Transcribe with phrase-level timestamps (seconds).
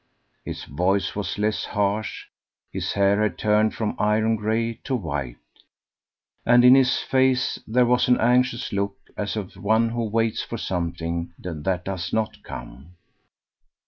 [0.43, 2.25] His voice was less harsh,
[2.71, 5.37] his hair had turned from iron gray to white,
[6.43, 10.57] and in his face there was an anxious look as of one who waits for
[10.57, 12.95] something that does not come.